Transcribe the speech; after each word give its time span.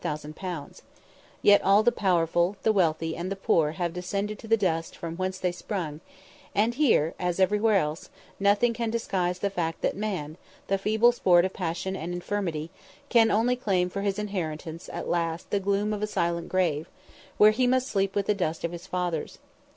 _Yet 1.43 1.61
all 1.63 1.83
the 1.83 1.91
powerful, 1.91 2.55
the 2.63 2.71
wealthy, 2.73 3.15
and 3.15 3.31
the 3.31 3.35
poor 3.35 3.73
have 3.73 3.93
descended 3.93 4.39
to 4.39 4.47
the 4.47 4.57
dust 4.57 4.97
from 4.97 5.15
whence 5.15 5.37
they 5.37 5.51
sprung; 5.51 5.99
and 6.55 6.73
here, 6.73 7.13
as 7.19 7.39
everywhere 7.39 7.75
else, 7.75 8.09
nothing 8.39 8.73
can 8.73 8.89
disguise 8.89 9.37
the 9.37 9.51
fact 9.51 9.81
that 9.83 9.95
man, 9.95 10.37
the 10.69 10.79
feeble 10.79 11.11
sport 11.11 11.45
of 11.45 11.53
passion 11.53 11.95
and 11.95 12.15
infirmity, 12.15 12.71
can 13.09 13.29
only 13.29 13.55
claim 13.55 13.91
for 13.91 14.01
his 14.01 14.17
inheritance 14.17 14.89
at 14.91 15.07
last 15.07 15.51
the 15.51 15.59
gloom 15.59 15.93
of 15.93 16.01
a 16.01 16.07
silent 16.07 16.49
grave, 16.49 16.89
where 17.37 17.51
he 17.51 17.67
must 17.67 17.87
sleep 17.87 18.15
with 18.15 18.25
the 18.25 18.33
dust 18.33 18.63
of 18.63 18.71
his 18.71 18.87
fathers. 18.87 19.37